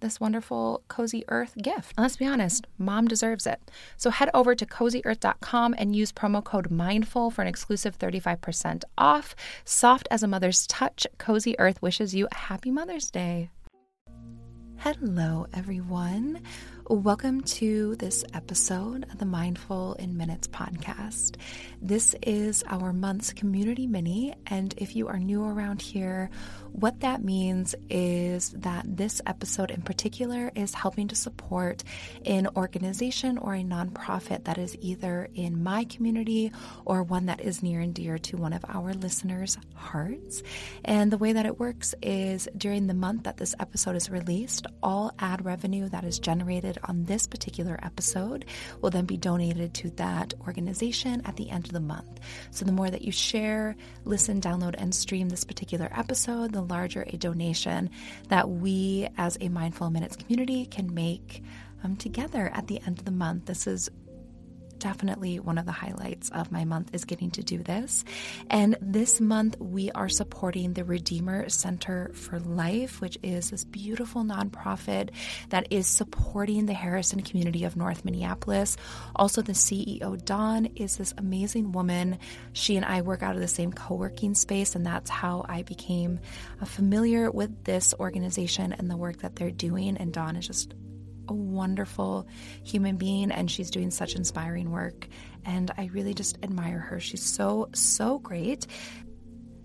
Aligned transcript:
this 0.00 0.20
wonderful 0.20 0.82
Cozy 0.88 1.24
Earth 1.28 1.54
gift. 1.62 1.94
And 1.96 2.04
let's 2.04 2.16
be 2.16 2.26
honest, 2.26 2.66
mom 2.78 3.08
deserves 3.08 3.46
it. 3.46 3.60
So 3.96 4.10
head 4.10 4.30
over 4.34 4.54
to 4.54 4.66
cozyearth.com 4.66 5.74
and 5.78 5.96
use 5.96 6.12
promo 6.12 6.42
code 6.42 6.70
MINDFUL 6.70 7.32
for 7.32 7.42
an 7.42 7.48
exclusive 7.48 7.98
35% 7.98 8.84
off. 8.98 9.34
Soft 9.64 10.08
as 10.10 10.22
a 10.22 10.28
mother's 10.28 10.66
touch, 10.66 11.06
Cozy 11.18 11.58
Earth 11.58 11.80
wishes 11.82 12.14
you 12.14 12.28
a 12.30 12.34
happy 12.34 12.70
Mother's 12.70 13.10
Day. 13.10 13.50
Hello, 14.78 15.46
everyone. 15.54 16.42
Welcome 16.88 17.40
to 17.40 17.96
this 17.96 18.24
episode 18.32 19.06
of 19.10 19.18
the 19.18 19.26
Mindful 19.26 19.94
in 19.94 20.16
Minutes 20.16 20.46
podcast. 20.46 21.34
This 21.82 22.14
is 22.22 22.62
our 22.68 22.92
month's 22.92 23.32
community 23.32 23.88
mini, 23.88 24.34
and 24.46 24.72
if 24.76 24.94
you 24.94 25.08
are 25.08 25.18
new 25.18 25.44
around 25.44 25.82
here, 25.82 26.30
what 26.70 27.00
that 27.00 27.24
means 27.24 27.74
is 27.90 28.50
that 28.50 28.84
this 28.86 29.20
episode 29.26 29.72
in 29.72 29.82
particular 29.82 30.52
is 30.54 30.74
helping 30.74 31.08
to 31.08 31.16
support 31.16 31.82
an 32.24 32.48
organization 32.54 33.36
or 33.38 33.54
a 33.54 33.64
nonprofit 33.64 34.44
that 34.44 34.58
is 34.58 34.76
either 34.80 35.28
in 35.34 35.64
my 35.64 35.84
community 35.84 36.52
or 36.84 37.02
one 37.02 37.26
that 37.26 37.40
is 37.40 37.64
near 37.64 37.80
and 37.80 37.94
dear 37.94 38.16
to 38.18 38.36
one 38.36 38.52
of 38.52 38.64
our 38.68 38.94
listeners' 38.94 39.58
hearts. 39.74 40.42
And 40.84 41.10
the 41.10 41.18
way 41.18 41.32
that 41.32 41.46
it 41.46 41.58
works 41.58 41.96
is 42.00 42.48
during 42.56 42.86
the 42.86 42.94
month 42.94 43.24
that 43.24 43.38
this 43.38 43.56
episode 43.58 43.96
is 43.96 44.08
released, 44.08 44.66
all 44.84 45.12
ad 45.18 45.44
revenue 45.44 45.88
that 45.88 46.04
is 46.04 46.20
generated 46.20 46.75
on 46.84 47.04
this 47.04 47.26
particular 47.26 47.78
episode 47.82 48.44
will 48.80 48.90
then 48.90 49.04
be 49.04 49.16
donated 49.16 49.74
to 49.74 49.90
that 49.90 50.34
organization 50.46 51.22
at 51.24 51.36
the 51.36 51.50
end 51.50 51.66
of 51.66 51.72
the 51.72 51.80
month. 51.80 52.20
So 52.50 52.64
the 52.64 52.72
more 52.72 52.90
that 52.90 53.02
you 53.02 53.12
share, 53.12 53.76
listen, 54.04 54.40
download, 54.40 54.74
and 54.78 54.94
stream 54.94 55.28
this 55.28 55.44
particular 55.44 55.90
episode, 55.96 56.52
the 56.52 56.62
larger 56.62 57.04
a 57.06 57.16
donation 57.16 57.90
that 58.28 58.48
we 58.48 59.08
as 59.16 59.36
a 59.40 59.48
Mindful 59.48 59.90
Minutes 59.90 60.16
community 60.16 60.66
can 60.66 60.92
make 60.92 61.42
um, 61.84 61.96
together 61.96 62.50
at 62.54 62.66
the 62.66 62.80
end 62.86 62.98
of 62.98 63.04
the 63.04 63.10
month. 63.10 63.46
This 63.46 63.66
is 63.66 63.90
definitely 64.86 65.40
one 65.40 65.58
of 65.58 65.66
the 65.66 65.72
highlights 65.72 66.28
of 66.28 66.52
my 66.52 66.64
month 66.64 66.94
is 66.94 67.04
getting 67.04 67.28
to 67.28 67.42
do 67.42 67.60
this. 67.60 68.04
And 68.48 68.76
this 68.80 69.20
month 69.20 69.58
we 69.58 69.90
are 69.90 70.08
supporting 70.08 70.74
the 70.74 70.84
Redeemer 70.84 71.48
Center 71.48 72.12
for 72.14 72.38
Life, 72.38 73.00
which 73.00 73.18
is 73.20 73.50
this 73.50 73.64
beautiful 73.64 74.22
nonprofit 74.22 75.10
that 75.48 75.66
is 75.72 75.88
supporting 75.88 76.66
the 76.66 76.72
Harrison 76.72 77.20
community 77.20 77.64
of 77.64 77.74
North 77.74 78.04
Minneapolis. 78.04 78.76
Also, 79.16 79.42
the 79.42 79.54
CEO, 79.54 80.24
Dawn, 80.24 80.66
is 80.76 80.98
this 80.98 81.12
amazing 81.18 81.72
woman. 81.72 82.20
She 82.52 82.76
and 82.76 82.84
I 82.84 83.02
work 83.02 83.24
out 83.24 83.34
of 83.34 83.40
the 83.40 83.48
same 83.48 83.72
co 83.72 83.96
working 83.96 84.36
space, 84.36 84.76
and 84.76 84.86
that's 84.86 85.10
how 85.10 85.44
I 85.48 85.62
became 85.62 86.20
uh, 86.62 86.64
familiar 86.64 87.28
with 87.28 87.64
this 87.64 87.92
organization 87.98 88.72
and 88.72 88.88
the 88.88 88.96
work 88.96 89.16
that 89.22 89.34
they're 89.34 89.50
doing. 89.50 89.96
And 89.96 90.12
Dawn 90.12 90.36
is 90.36 90.46
just 90.46 90.74
a 91.28 91.34
wonderful 91.34 92.26
human 92.64 92.96
being 92.96 93.30
and 93.30 93.50
she's 93.50 93.70
doing 93.70 93.90
such 93.90 94.14
inspiring 94.14 94.70
work. 94.70 95.08
And 95.44 95.70
I 95.76 95.90
really 95.92 96.14
just 96.14 96.38
admire 96.42 96.78
her. 96.78 97.00
She's 97.00 97.22
so, 97.22 97.68
so 97.72 98.18
great. 98.18 98.66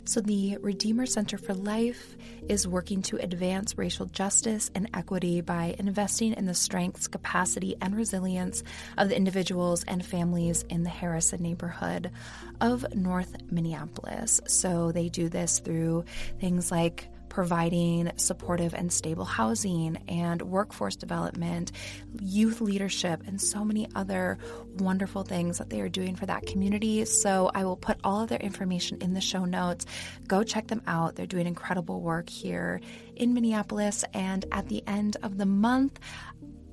So, 0.03 0.19
the 0.19 0.57
Redeemer 0.61 1.05
Center 1.05 1.37
for 1.37 1.53
Life 1.53 2.17
is 2.49 2.67
working 2.67 3.03
to 3.03 3.17
advance 3.17 3.77
racial 3.77 4.07
justice 4.07 4.71
and 4.73 4.89
equity 4.95 5.41
by 5.41 5.75
investing 5.77 6.33
in 6.33 6.47
the 6.47 6.55
strengths, 6.55 7.07
capacity, 7.07 7.75
and 7.81 7.95
resilience 7.95 8.63
of 8.97 9.09
the 9.09 9.15
individuals 9.15 9.83
and 9.83 10.03
families 10.03 10.63
in 10.63 10.83
the 10.83 10.89
Harrison 10.89 11.43
neighborhood 11.43 12.11
of 12.59 12.95
North 12.95 13.35
Minneapolis. 13.51 14.41
So, 14.47 14.91
they 14.91 15.07
do 15.07 15.29
this 15.29 15.59
through 15.59 16.05
things 16.39 16.71
like 16.71 17.07
providing 17.31 18.11
supportive 18.17 18.73
and 18.73 18.91
stable 18.91 19.23
housing 19.23 19.95
and 20.09 20.41
workforce 20.41 20.97
development, 20.97 21.71
youth 22.19 22.59
leadership, 22.59 23.23
and 23.25 23.41
so 23.41 23.63
many 23.63 23.87
other 23.95 24.37
wonderful 24.79 25.23
things 25.23 25.57
that 25.57 25.69
they 25.69 25.79
are 25.79 25.87
doing 25.87 26.13
for 26.13 26.25
that 26.25 26.45
community. 26.45 27.05
So 27.05 27.49
I 27.55 27.63
will 27.63 27.77
put 27.77 27.97
all 28.03 28.21
of 28.21 28.27
their 28.27 28.39
information 28.39 28.97
in 28.99 29.13
the 29.13 29.21
show 29.21 29.45
notes. 29.45 29.85
Go 30.27 30.43
check 30.43 30.67
them 30.67 30.81
out. 30.87 31.15
They're 31.15 31.25
doing 31.25 31.47
incredible 31.47 32.01
work 32.01 32.29
here 32.29 32.81
in 33.15 33.33
Minneapolis. 33.33 34.03
And 34.13 34.43
at 34.51 34.67
the 34.67 34.83
end 34.85 35.15
of 35.23 35.37
the 35.37 35.45
month, 35.45 35.99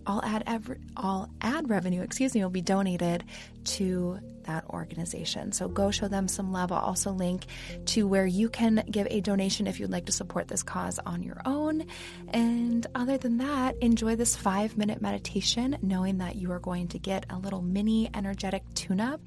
all 0.09 0.25
ad 0.25 0.43
ev- 0.47 0.79
all 0.97 1.29
ad 1.41 1.69
revenue, 1.69 2.03
excuse 2.03 2.35
me, 2.35 2.43
will 2.43 2.51
be 2.51 2.63
donated 2.63 3.23
to 3.65 4.19
that 4.45 4.65
organization. 4.71 5.53
So 5.53 5.69
go 5.69 5.91
show 5.91 6.09
them 6.09 6.27
some 6.27 6.51
love. 6.51 6.73
I'll 6.73 6.79
also 6.79 7.13
link 7.13 7.45
to 7.87 8.09
where 8.09 8.27
you 8.27 8.49
can 8.49 8.83
give 8.91 9.07
a 9.11 9.21
donation 9.21 9.67
if 9.67 9.79
you'd 9.79 9.91
like 9.91 10.07
to 10.07 10.13
support 10.13 10.49
this 10.49 10.63
cause 10.63 10.99
on 11.05 11.23
your 11.23 11.41
own. 11.45 11.85
And 12.29 12.87
other 12.95 13.19
than 13.19 13.37
that, 13.39 13.77
enjoy 13.83 14.17
this 14.17 14.35
five 14.35 14.79
minute 14.79 15.03
meditation, 15.03 15.77
knowing 15.83 16.19
that 16.19 16.37
you 16.37 16.51
are 16.53 16.61
going 16.61 16.89
to 16.89 16.99
get 16.99 17.27
a 17.29 17.39
little 17.39 17.61
mini 17.61 18.09
energetic 18.15 18.63
tune 18.75 19.01
up 19.01 19.21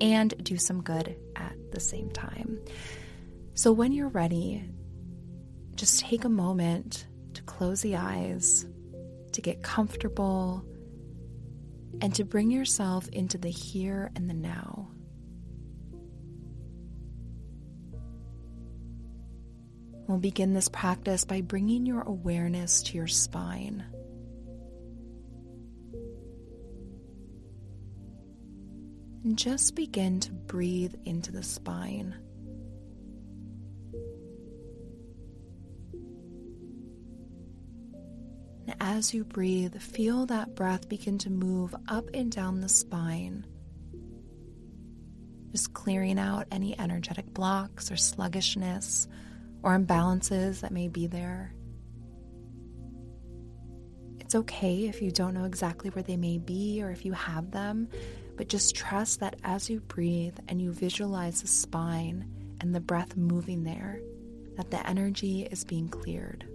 and 0.00 0.32
do 0.42 0.56
some 0.56 0.82
good 0.82 1.14
at 1.36 1.54
the 1.70 1.80
same 1.80 2.10
time. 2.10 2.58
So 3.52 3.72
when 3.72 3.92
you're 3.92 4.08
ready, 4.08 4.64
just 5.74 6.00
take 6.00 6.24
a 6.24 6.30
moment 6.30 7.06
to 7.34 7.42
close 7.42 7.82
the 7.82 7.96
eyes 7.96 8.64
to 9.32 9.40
get 9.40 9.62
comfortable, 9.62 10.64
and 12.00 12.14
to 12.14 12.24
bring 12.24 12.50
yourself 12.50 13.08
into 13.08 13.38
the 13.38 13.50
here 13.50 14.10
and 14.16 14.28
the 14.28 14.34
now. 14.34 14.88
We'll 20.08 20.18
begin 20.18 20.52
this 20.52 20.68
practice 20.68 21.24
by 21.24 21.40
bringing 21.40 21.86
your 21.86 22.02
awareness 22.02 22.82
to 22.82 22.96
your 22.96 23.06
spine. 23.06 23.84
And 29.24 29.38
just 29.38 29.76
begin 29.76 30.18
to 30.20 30.32
breathe 30.32 30.94
into 31.04 31.30
the 31.30 31.44
spine. 31.44 32.16
As 38.82 39.14
you 39.14 39.22
breathe, 39.24 39.80
feel 39.80 40.26
that 40.26 40.56
breath 40.56 40.88
begin 40.88 41.16
to 41.16 41.30
move 41.30 41.72
up 41.86 42.04
and 42.14 42.32
down 42.32 42.60
the 42.60 42.68
spine, 42.68 43.46
just 45.52 45.72
clearing 45.72 46.18
out 46.18 46.48
any 46.50 46.76
energetic 46.80 47.32
blocks 47.32 47.92
or 47.92 47.96
sluggishness 47.96 49.06
or 49.62 49.78
imbalances 49.78 50.62
that 50.62 50.72
may 50.72 50.88
be 50.88 51.06
there. 51.06 51.54
It's 54.18 54.34
okay 54.34 54.88
if 54.88 55.00
you 55.00 55.12
don't 55.12 55.34
know 55.34 55.44
exactly 55.44 55.90
where 55.90 56.02
they 56.02 56.16
may 56.16 56.38
be 56.38 56.82
or 56.82 56.90
if 56.90 57.04
you 57.04 57.12
have 57.12 57.52
them, 57.52 57.88
but 58.36 58.48
just 58.48 58.74
trust 58.74 59.20
that 59.20 59.36
as 59.44 59.70
you 59.70 59.78
breathe 59.78 60.38
and 60.48 60.60
you 60.60 60.72
visualize 60.72 61.40
the 61.40 61.46
spine 61.46 62.28
and 62.60 62.74
the 62.74 62.80
breath 62.80 63.16
moving 63.16 63.62
there, 63.62 64.00
that 64.56 64.72
the 64.72 64.84
energy 64.88 65.42
is 65.42 65.62
being 65.62 65.88
cleared. 65.88 66.48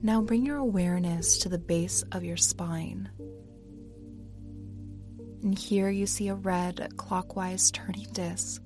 Now 0.00 0.20
bring 0.20 0.46
your 0.46 0.58
awareness 0.58 1.38
to 1.38 1.48
the 1.48 1.58
base 1.58 2.04
of 2.12 2.22
your 2.22 2.36
spine. 2.36 3.10
And 5.42 5.58
here 5.58 5.90
you 5.90 6.06
see 6.06 6.28
a 6.28 6.34
red 6.34 6.92
clockwise 6.96 7.72
turning 7.72 8.06
disc. 8.12 8.62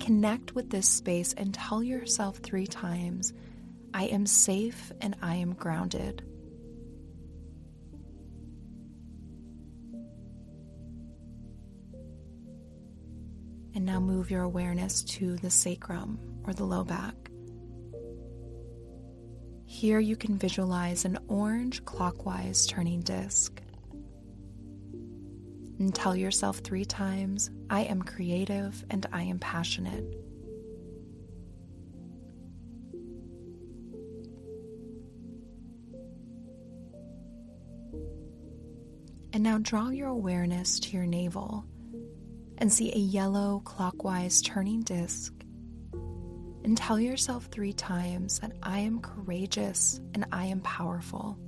Connect 0.00 0.54
with 0.54 0.70
this 0.70 0.88
space 0.88 1.34
and 1.34 1.52
tell 1.52 1.82
yourself 1.82 2.38
three 2.38 2.66
times 2.66 3.34
I 3.92 4.04
am 4.04 4.24
safe 4.24 4.90
and 5.02 5.16
I 5.20 5.36
am 5.36 5.52
grounded. 5.52 6.22
And 13.74 13.84
now 13.84 14.00
move 14.00 14.30
your 14.30 14.42
awareness 14.42 15.02
to 15.04 15.36
the 15.36 15.50
sacrum 15.50 16.18
or 16.46 16.54
the 16.54 16.64
low 16.64 16.84
back. 16.84 17.21
Here 19.82 19.98
you 19.98 20.14
can 20.14 20.38
visualize 20.38 21.04
an 21.04 21.18
orange 21.26 21.84
clockwise 21.84 22.66
turning 22.66 23.00
disc. 23.00 23.60
And 25.80 25.92
tell 25.92 26.14
yourself 26.14 26.58
three 26.58 26.84
times 26.84 27.50
I 27.68 27.80
am 27.80 28.00
creative 28.00 28.84
and 28.90 29.04
I 29.12 29.24
am 29.24 29.40
passionate. 29.40 30.04
And 39.32 39.42
now 39.42 39.58
draw 39.58 39.88
your 39.88 40.10
awareness 40.10 40.78
to 40.78 40.96
your 40.96 41.06
navel 41.06 41.64
and 42.58 42.72
see 42.72 42.92
a 42.92 42.98
yellow 42.98 43.62
clockwise 43.64 44.42
turning 44.42 44.82
disc 44.82 45.34
and 46.64 46.76
tell 46.76 46.98
yourself 46.98 47.46
three 47.46 47.72
times 47.72 48.38
that 48.40 48.52
I 48.62 48.80
am 48.80 49.00
courageous 49.00 50.00
and 50.14 50.24
I 50.30 50.46
am 50.46 50.60
powerful. 50.60 51.38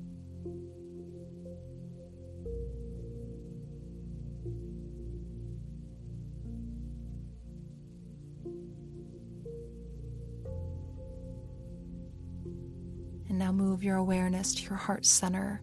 And 13.28 13.38
now 13.38 13.52
move 13.52 13.82
your 13.82 13.96
awareness 13.96 14.54
to 14.54 14.62
your 14.62 14.76
heart 14.76 15.06
center 15.06 15.60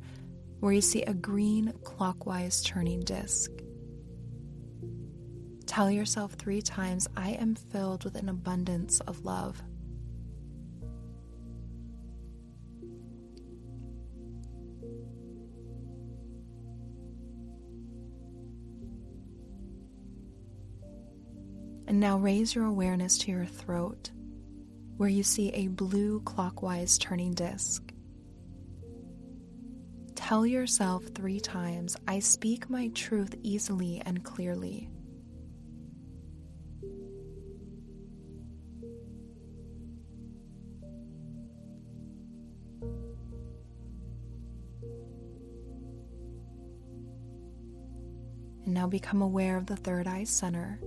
where 0.60 0.74
you 0.74 0.82
see 0.82 1.02
a 1.04 1.14
green 1.14 1.74
clockwise 1.84 2.62
turning 2.62 3.02
disc. 3.02 3.52
Tell 5.72 5.90
yourself 5.90 6.34
three 6.34 6.62
times, 6.62 7.08
I 7.16 7.30
am 7.30 7.56
filled 7.56 8.04
with 8.04 8.16
an 8.18 8.28
abundance 8.28 9.00
of 9.00 9.24
love. 9.24 9.64
And 21.88 22.02
now 22.02 22.18
raise 22.18 22.54
your 22.54 22.66
awareness 22.66 23.18
to 23.20 23.32
your 23.32 23.46
throat, 23.46 24.12
where 24.98 25.08
you 25.08 25.24
see 25.24 25.52
a 25.54 25.70
blue 25.70 26.20
clockwise 26.26 26.98
turning 26.98 27.34
disc. 27.34 27.94
Tell 30.16 30.46
yourself 30.46 31.06
three 31.16 31.40
times, 31.40 31.96
I 32.10 32.20
speak 32.20 32.70
my 32.70 32.90
truth 32.90 33.36
easily 33.42 34.02
and 34.06 34.22
clearly. 34.22 34.90
And 48.64 48.74
now 48.74 48.88
become 48.88 49.22
aware 49.22 49.58
of 49.58 49.66
the 49.66 49.76
third 49.76 50.08
eye 50.08 50.24
center, 50.24 50.80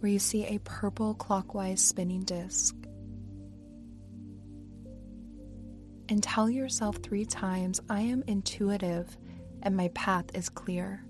where 0.00 0.10
you 0.10 0.18
see 0.18 0.46
a 0.46 0.58
purple 0.60 1.14
clockwise 1.14 1.80
spinning 1.80 2.22
disc. 2.22 2.74
And 6.08 6.22
tell 6.22 6.50
yourself 6.50 6.96
three 6.96 7.24
times 7.24 7.80
I 7.88 8.00
am 8.00 8.22
intuitive 8.26 9.16
and 9.62 9.76
my 9.76 9.88
path 9.88 10.26
is 10.34 10.48
clear. 10.48 11.04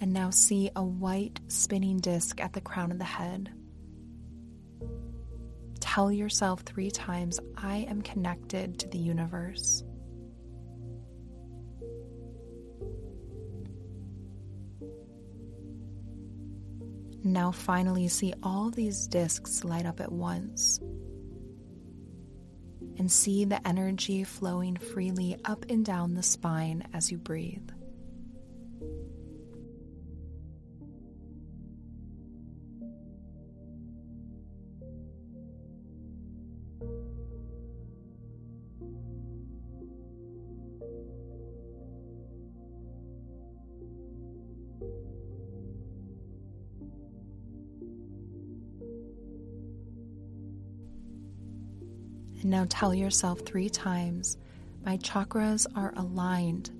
And 0.00 0.12
now 0.12 0.30
see 0.30 0.70
a 0.74 0.82
white 0.82 1.40
spinning 1.48 1.98
disc 1.98 2.40
at 2.40 2.54
the 2.54 2.60
crown 2.60 2.90
of 2.90 2.98
the 2.98 3.04
head. 3.04 3.50
Tell 5.80 6.10
yourself 6.10 6.60
three 6.60 6.90
times 6.90 7.38
I 7.56 7.86
am 7.88 8.00
connected 8.00 8.78
to 8.78 8.88
the 8.88 8.98
universe. 8.98 9.84
Now, 17.22 17.52
finally, 17.52 18.08
see 18.08 18.32
all 18.42 18.70
these 18.70 19.06
discs 19.06 19.62
light 19.62 19.84
up 19.84 20.00
at 20.00 20.10
once 20.10 20.80
and 22.96 23.12
see 23.12 23.44
the 23.44 23.66
energy 23.66 24.24
flowing 24.24 24.76
freely 24.76 25.36
up 25.44 25.66
and 25.68 25.84
down 25.84 26.14
the 26.14 26.22
spine 26.22 26.86
as 26.94 27.10
you 27.10 27.18
breathe. 27.18 27.68
And 52.40 52.50
now 52.50 52.66
tell 52.68 52.94
yourself 52.94 53.40
three 53.40 53.68
times 53.68 54.38
my 54.84 54.96
chakras 54.98 55.66
are 55.76 55.92
aligned 55.96 56.70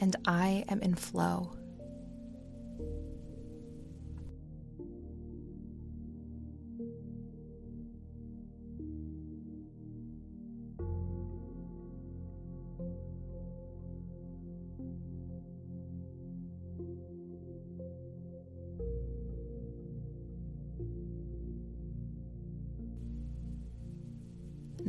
and 0.00 0.14
I 0.26 0.64
am 0.68 0.80
in 0.80 0.94
flow. 0.94 1.56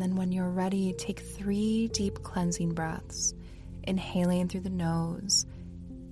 And 0.09 0.17
when 0.17 0.31
you're 0.31 0.49
ready, 0.49 0.91
take 0.93 1.19
three 1.19 1.87
deep 1.89 2.23
cleansing 2.23 2.73
breaths, 2.73 3.35
inhaling 3.83 4.47
through 4.47 4.61
the 4.61 4.71
nose 4.71 5.45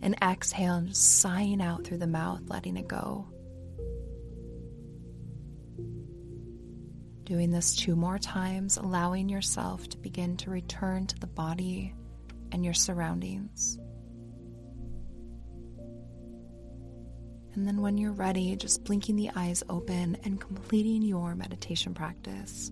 And 0.03 0.15
exhale 0.21 0.81
just 0.81 1.19
sighing 1.19 1.63
out 1.63 1.83
through 1.83 1.97
the 1.97 2.05
mouth, 2.05 2.41
letting 2.47 2.77
it 2.77 2.87
go. 2.87 3.25
Doing 7.23 7.49
this 7.49 7.75
two 7.75 7.95
more 7.95 8.19
times, 8.19 8.77
allowing 8.77 9.29
yourself 9.29 9.89
to 9.89 9.97
begin 9.97 10.37
to 10.37 10.51
return 10.51 11.07
to 11.07 11.19
the 11.19 11.25
body 11.25 11.95
and 12.51 12.63
your 12.63 12.75
surroundings. 12.75 13.79
And 17.55 17.67
then, 17.67 17.81
when 17.81 17.97
you're 17.97 18.11
ready, 18.11 18.55
just 18.57 18.83
blinking 18.83 19.15
the 19.15 19.31
eyes 19.35 19.63
open 19.67 20.17
and 20.23 20.39
completing 20.39 21.01
your 21.01 21.33
meditation 21.33 21.95
practice. 21.95 22.71